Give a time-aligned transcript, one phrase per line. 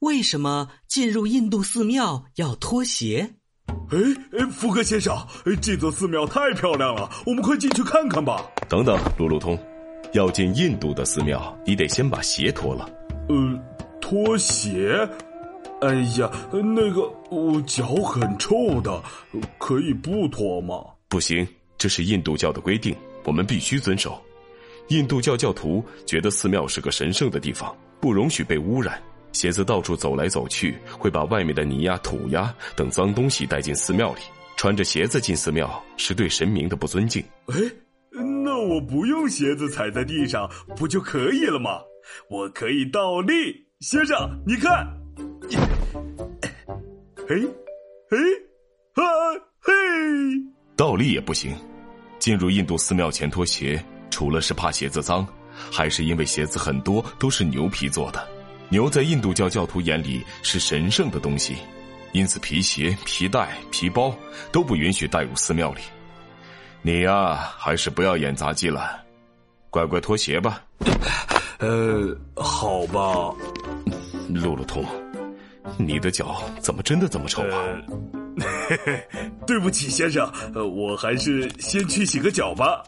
[0.00, 3.34] 为什么进入印度寺庙要脱鞋？
[3.90, 3.98] 哎
[4.38, 5.16] 哎，福格先生，
[5.60, 8.48] 这座寺庙太漂亮了，我们快进去看看吧。
[8.68, 9.58] 等等，路路通，
[10.12, 12.88] 要进印度的寺庙，你得先把鞋脱了。
[13.28, 13.60] 呃，
[14.00, 15.08] 脱鞋？
[15.80, 19.02] 哎呀，那个，我脚很臭的，
[19.58, 20.76] 可以不脱吗？
[21.08, 21.46] 不行，
[21.76, 22.94] 这是印度教的规定，
[23.24, 24.20] 我们必须遵守。
[24.88, 29.02] 印度教教徒觉得寺庙是个神圣的地方，不容许被污染。
[29.32, 34.20] 鞋子到处走来走去，会把外面的泥呀、土呀等脏东西带进寺庙里。
[34.56, 37.22] 穿着鞋子进寺庙是对神明的不尊敬。
[37.46, 37.56] 哎，
[38.44, 41.78] 那我不用鞋子踩在地上不就可以了吗？
[42.28, 43.34] 我可以倒立，
[43.80, 44.86] 先生，你看。
[47.28, 47.36] 嘿，
[48.10, 48.16] 嘿，
[48.94, 49.04] 啊
[49.60, 49.72] 嘿！
[50.74, 51.54] 倒立也不行。
[52.18, 55.24] 进入印度寺庙前脱鞋，除了是怕鞋子脏，
[55.70, 58.26] 还是因为鞋子很多都是牛皮做的。
[58.70, 61.56] 牛在印度教教徒眼里是神圣的东西，
[62.12, 64.14] 因此皮鞋、皮带、皮包
[64.52, 65.80] 都不允许带入寺庙里。
[66.82, 69.02] 你呀，还是不要演杂技了，
[69.70, 70.62] 乖乖脱鞋吧。
[71.58, 73.34] 呃，好吧。
[74.28, 74.84] 路路通，
[75.78, 77.64] 你的脚怎么真的这么臭啊？
[78.68, 79.08] 嘿嘿，
[79.46, 82.84] 对不起，先生，我还是先去洗个脚吧。